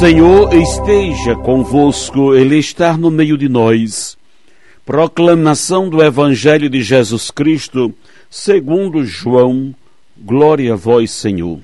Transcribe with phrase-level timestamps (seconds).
[0.00, 4.16] Senhor esteja convosco, Ele está no meio de nós.
[4.82, 7.94] Proclamação do Evangelho de Jesus Cristo,
[8.30, 9.74] segundo João,
[10.16, 11.60] glória a vós, Senhor.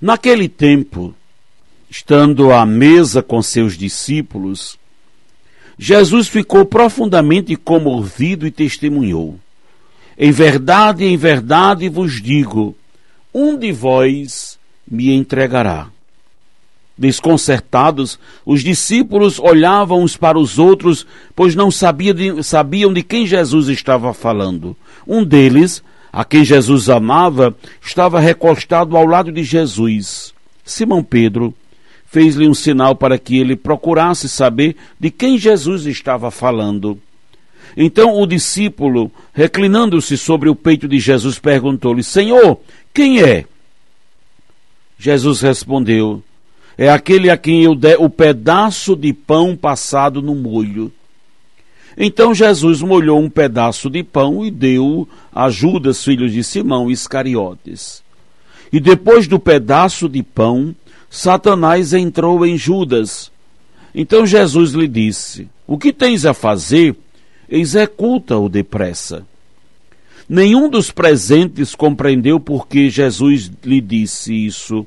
[0.00, 1.14] Naquele tempo,
[1.88, 4.76] estando à mesa com seus discípulos,
[5.78, 9.38] Jesus ficou profundamente comovido e testemunhou:
[10.18, 12.76] Em verdade, em verdade vos digo,
[13.32, 14.58] um de vós
[14.90, 15.88] me entregará.
[16.98, 23.68] Desconcertados, os discípulos olhavam uns para os outros, pois não de, sabiam de quem Jesus
[23.68, 24.74] estava falando.
[25.06, 30.32] Um deles, a quem Jesus amava, estava recostado ao lado de Jesus.
[30.64, 31.54] Simão Pedro
[32.06, 36.98] fez-lhe um sinal para que ele procurasse saber de quem Jesus estava falando.
[37.76, 42.58] Então o discípulo, reclinando-se sobre o peito de Jesus, perguntou-lhe: Senhor,
[42.94, 43.44] quem é?
[44.98, 46.22] Jesus respondeu:
[46.78, 50.92] é aquele a quem eu der o pedaço de pão passado no molho.
[51.96, 58.02] Então Jesus molhou um pedaço de pão e deu a Judas, filho de Simão Iscariotes.
[58.70, 60.74] E depois do pedaço de pão,
[61.08, 63.32] Satanás entrou em Judas.
[63.94, 66.94] Então Jesus lhe disse: O que tens a fazer?
[67.48, 69.24] Executa-o depressa.
[70.28, 74.86] Nenhum dos presentes compreendeu por que Jesus lhe disse isso.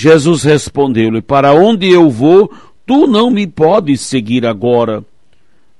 [0.00, 2.52] Jesus respondeu-lhe: Para onde eu vou,
[2.86, 5.04] tu não me podes seguir agora,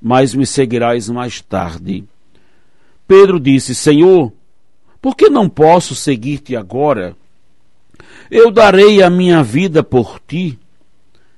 [0.02, 2.02] mas me seguirás mais tarde.
[3.06, 4.32] Pedro disse: Senhor,
[5.00, 7.16] por que não posso seguir-te agora?
[8.28, 10.58] Eu darei a minha vida por ti.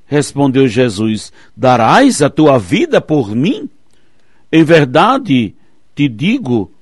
[0.07, 3.69] Respondeu Jesus: Darás a tua vida por mim?
[4.51, 5.55] Em verdade
[5.95, 6.73] te digo: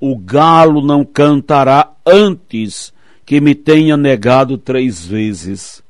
[0.00, 2.93] o galo não cantará antes
[3.24, 5.82] que me tenha negado três vezes.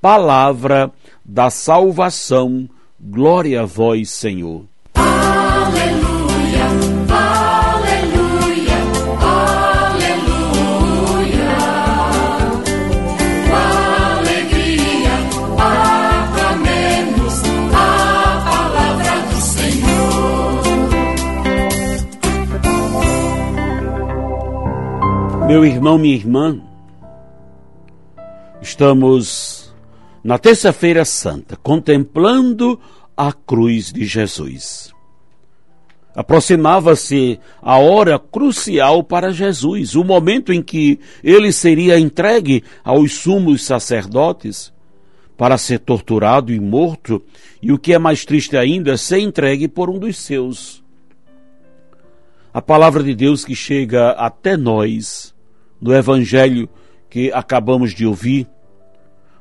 [0.00, 0.90] Palavra
[1.24, 4.64] da salvação, glória a vós, Senhor.
[25.48, 26.60] Meu irmão, minha irmã,
[28.60, 29.74] estamos
[30.22, 32.78] na Terça-feira Santa, contemplando
[33.16, 34.92] a cruz de Jesus.
[36.14, 43.64] Aproximava-se a hora crucial para Jesus, o momento em que ele seria entregue aos sumos
[43.64, 44.70] sacerdotes
[45.34, 47.22] para ser torturado e morto,
[47.62, 50.84] e o que é mais triste ainda, ser entregue por um dos seus.
[52.52, 55.37] A palavra de Deus que chega até nós
[55.80, 56.68] no Evangelho
[57.08, 58.46] que acabamos de ouvir,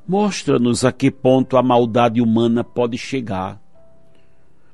[0.07, 3.60] mostra-nos a que ponto a maldade humana pode chegar.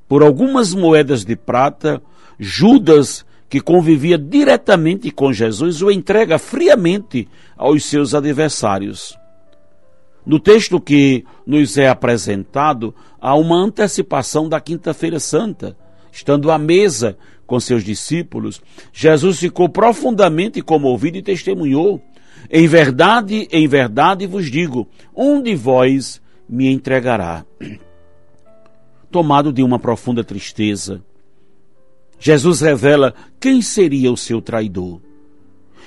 [0.07, 2.01] Por algumas moedas de prata,
[2.37, 9.17] Judas, que convivia diretamente com Jesus, o entrega friamente aos seus adversários.
[10.25, 15.75] No texto que nos é apresentado, há uma antecipação da Quinta-feira Santa.
[16.11, 18.61] Estando à mesa com seus discípulos,
[18.91, 22.01] Jesus ficou profundamente comovido e testemunhou:
[22.49, 27.45] Em verdade, em verdade vos digo: um de vós me entregará.
[29.11, 31.03] Tomado de uma profunda tristeza,
[32.19, 35.01] Jesus revela quem seria o seu traidor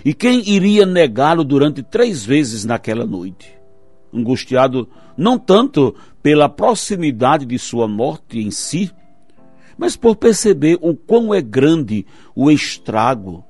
[0.04, 3.52] e quem iria negá-lo durante três vezes naquela noite.
[4.12, 8.92] Angustiado não tanto pela proximidade de sua morte em si,
[9.76, 13.44] mas por perceber o quão é grande o estrago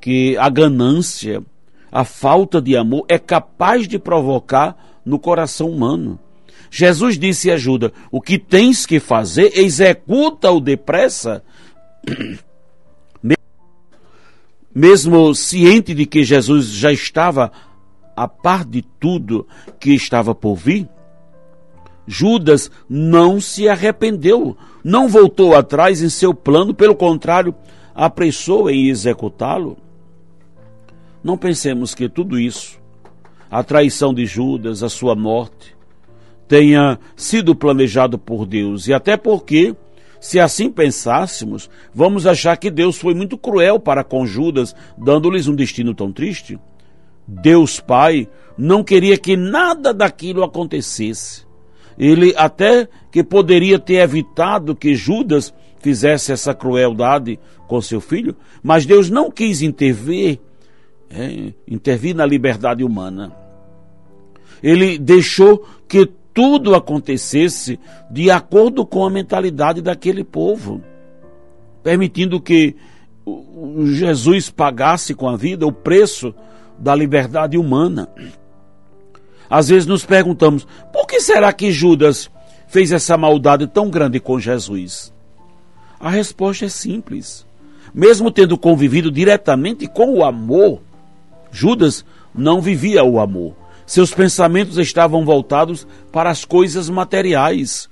[0.00, 1.42] que a ganância,
[1.90, 6.18] a falta de amor é capaz de provocar no coração humano.
[6.70, 11.42] Jesus disse a Judas: O que tens que fazer, executa-o depressa.
[14.74, 17.50] Mesmo ciente de que Jesus já estava
[18.14, 19.46] a par de tudo
[19.80, 20.86] que estava por vir,
[22.06, 27.52] Judas não se arrependeu, não voltou atrás em seu plano, pelo contrário,
[27.92, 29.76] apressou em executá-lo.
[31.24, 32.78] Não pensemos que tudo isso,
[33.50, 35.76] a traição de Judas, a sua morte,
[36.46, 39.74] tenha sido planejado por Deus, e até porque,
[40.20, 45.56] se assim pensássemos, vamos achar que Deus foi muito cruel para com Judas, dando-lhes um
[45.56, 46.60] destino tão triste.
[47.26, 51.44] Deus Pai não queria que nada daquilo acontecesse.
[51.98, 58.84] Ele até que poderia ter evitado que Judas fizesse essa crueldade com seu filho, mas
[58.84, 60.38] Deus não quis intervir,
[61.08, 63.34] é, intervir na liberdade humana.
[64.62, 66.04] Ele deixou que
[66.34, 67.80] tudo acontecesse
[68.10, 70.82] de acordo com a mentalidade daquele povo,
[71.82, 72.76] permitindo que
[73.94, 76.34] Jesus pagasse com a vida o preço
[76.78, 78.10] da liberdade humana.
[79.48, 82.30] Às vezes nos perguntamos: por que será que Judas
[82.68, 85.12] fez essa maldade tão grande com Jesus?
[85.98, 87.46] A resposta é simples.
[87.94, 90.80] Mesmo tendo convivido diretamente com o amor,
[91.50, 92.04] Judas
[92.34, 93.54] não vivia o amor.
[93.86, 97.88] Seus pensamentos estavam voltados para as coisas materiais.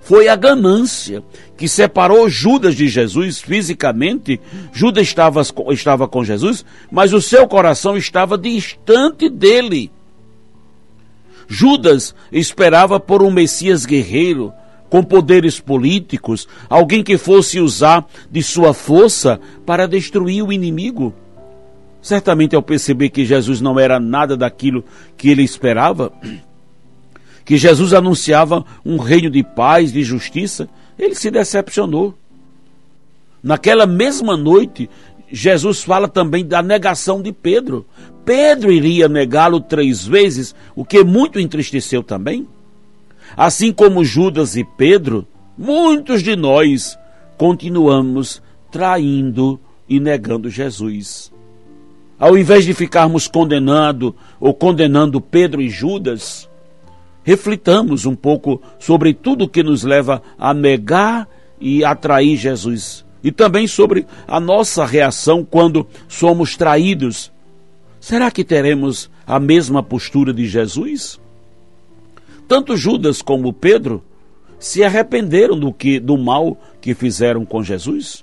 [0.00, 1.22] Foi a ganância
[1.56, 4.40] que separou Judas de Jesus fisicamente.
[4.72, 9.90] Judas estava, estava com Jesus, mas o seu coração estava distante dele.
[11.48, 14.52] Judas esperava por um Messias guerreiro,
[14.88, 21.12] com poderes políticos, alguém que fosse usar de sua força para destruir o inimigo.
[22.00, 24.84] Certamente, ao perceber que Jesus não era nada daquilo
[25.16, 26.12] que ele esperava,
[27.44, 30.68] que Jesus anunciava um reino de paz, de justiça,
[30.98, 32.14] ele se decepcionou.
[33.42, 34.88] Naquela mesma noite,
[35.30, 37.86] Jesus fala também da negação de Pedro.
[38.24, 42.46] Pedro iria negá-lo três vezes, o que muito entristeceu também.
[43.36, 45.26] Assim como Judas e Pedro,
[45.56, 46.98] muitos de nós
[47.36, 51.32] continuamos traindo e negando Jesus.
[52.18, 56.48] Ao invés de ficarmos condenando ou condenando Pedro e Judas,
[57.22, 61.28] reflitamos um pouco sobre tudo que nos leva a negar
[61.60, 63.03] e atrair Jesus.
[63.24, 67.32] E também sobre a nossa reação quando somos traídos
[68.04, 71.18] Será que teremos a mesma postura de Jesus?
[72.46, 74.04] Tanto Judas como Pedro
[74.58, 78.22] se arrependeram do que do mal que fizeram com Jesus.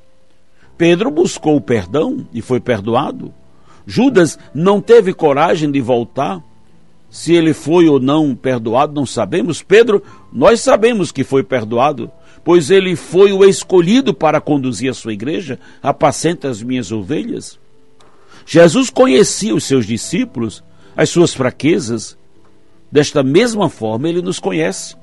[0.77, 3.33] Pedro buscou o perdão e foi perdoado.
[3.83, 6.43] Judas não teve coragem de voltar.
[7.11, 9.61] Se ele foi ou não perdoado, não sabemos.
[9.61, 10.01] Pedro,
[10.31, 12.09] nós sabemos que foi perdoado,
[12.41, 17.59] pois ele foi o escolhido para conduzir a sua igreja, apacenta as minhas ovelhas.
[18.45, 20.63] Jesus conhecia os seus discípulos,
[20.95, 22.17] as suas fraquezas.
[22.89, 24.95] Desta mesma forma, ele nos conhece.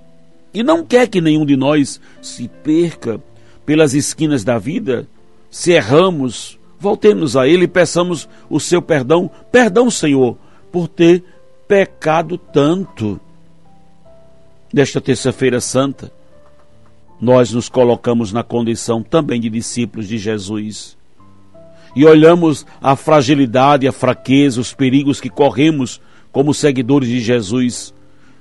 [0.53, 3.21] E não quer que nenhum de nós se perca
[3.67, 5.07] pelas esquinas da vida.
[5.51, 9.31] Se erramos, voltemos a Ele e peçamos o seu perdão.
[9.53, 10.39] Perdão, Senhor,
[10.73, 11.23] por ter
[11.69, 13.21] pecado tanto.
[14.73, 16.11] Nesta terça-feira santa,
[17.21, 20.97] nós nos colocamos na condição também de discípulos de Jesus
[21.95, 27.95] e olhamos a fragilidade, a fraqueza, os perigos que corremos como seguidores de Jesus,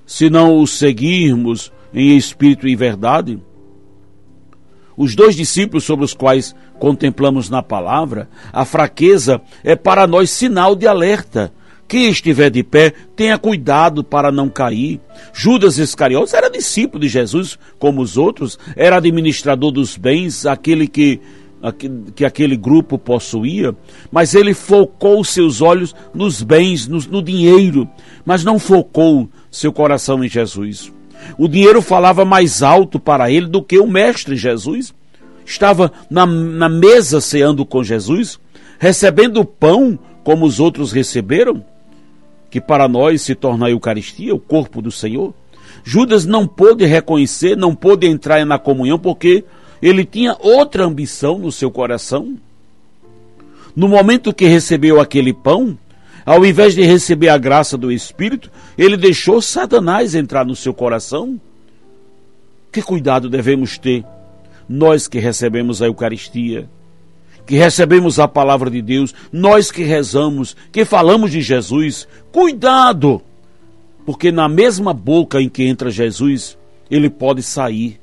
[0.05, 3.39] se não o seguirmos em espírito e verdade?
[4.95, 10.75] Os dois discípulos sobre os quais contemplamos na palavra, a fraqueza é para nós sinal
[10.75, 11.53] de alerta.
[11.87, 14.99] Quem estiver de pé, tenha cuidado para não cair.
[15.33, 21.21] Judas Iscariotes era discípulo de Jesus, como os outros, era administrador dos bens, aquele que
[22.15, 23.75] que aquele grupo possuía,
[24.11, 27.89] mas ele focou seus olhos nos bens, no, no, dinheiro,
[28.23, 30.93] mas não focou seu coração em Jesus.
[31.35, 34.93] O dinheiro falava mais alto para ele do que o Mestre Jesus.
[35.43, 38.39] Estava na, na mesa ceando com Jesus,
[38.77, 41.65] recebendo pão como os outros receberam.
[42.57, 45.31] Que para nós se torna a Eucaristia, o corpo do Senhor.
[45.83, 49.43] Judas não pôde reconhecer, não pôde entrar na comunhão porque
[49.79, 52.35] ele tinha outra ambição no seu coração.
[53.75, 55.77] No momento que recebeu aquele pão,
[56.25, 61.39] ao invés de receber a graça do Espírito, ele deixou Satanás entrar no seu coração.
[62.71, 64.03] Que cuidado devemos ter,
[64.67, 66.67] nós que recebemos a Eucaristia,
[67.47, 73.21] que recebemos a palavra de Deus, nós que rezamos, que falamos de Jesus, cuidado!
[74.05, 76.57] Porque na mesma boca em que entra Jesus,
[76.91, 77.99] ele pode sair.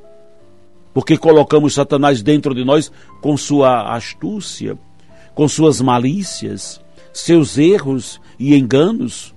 [0.94, 4.78] Porque colocamos Satanás dentro de nós com sua astúcia,
[5.34, 6.80] com suas malícias,
[7.12, 9.34] seus erros e enganos,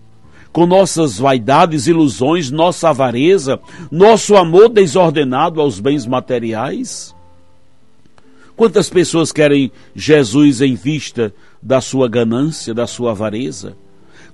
[0.54, 3.60] com nossas vaidades, ilusões, nossa avareza,
[3.92, 7.14] nosso amor desordenado aos bens materiais.
[8.58, 13.78] Quantas pessoas querem Jesus em vista da sua ganância, da sua avareza?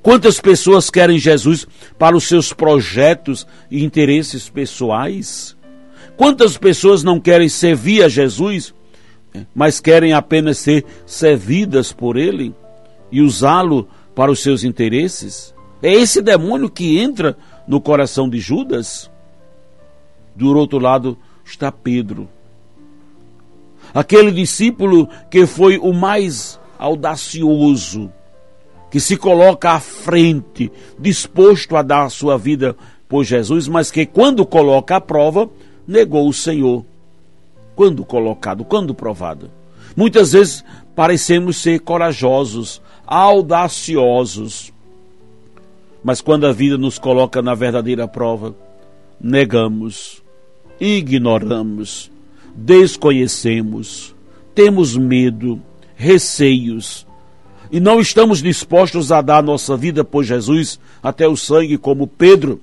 [0.02, 1.68] Quantas pessoas querem Jesus
[2.00, 5.58] para os seus projetos e interesses pessoais?
[6.16, 8.74] Quantas pessoas não querem servir a Jesus,
[9.54, 12.56] mas querem apenas ser servidas por Ele
[13.12, 15.54] e usá-lo para os seus interesses?
[15.82, 17.36] É esse demônio que entra
[17.68, 19.12] no coração de Judas?
[20.34, 22.30] Do outro lado está Pedro
[23.94, 28.12] aquele discípulo que foi o mais audacioso,
[28.90, 32.76] que se coloca à frente, disposto a dar a sua vida
[33.08, 35.50] por Jesus, mas que quando coloca a prova,
[35.88, 36.86] negou o Senhor.
[37.76, 39.50] Quando colocado, quando provado.
[39.96, 40.64] Muitas vezes
[40.96, 44.74] parecemos ser corajosos, audaciosos,
[46.04, 48.54] mas quando a vida nos coloca na verdadeira prova,
[49.20, 50.22] negamos,
[50.80, 52.12] ignoramos,
[52.56, 54.16] desconhecemos,
[54.54, 55.62] temos medo,
[55.96, 57.08] receios,
[57.72, 62.62] e não estamos dispostos a dar nossa vida por Jesus até o sangue, como Pedro,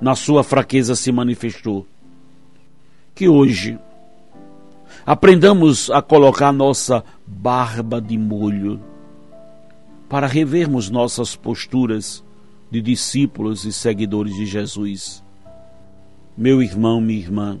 [0.00, 1.86] na sua fraqueza, se manifestou.
[3.14, 3.78] Que hoje
[5.06, 8.80] aprendamos a colocar nossa barba de molho
[10.08, 12.24] para revermos nossas posturas
[12.70, 15.22] de discípulos e seguidores de Jesus.
[16.36, 17.60] Meu irmão, minha irmã,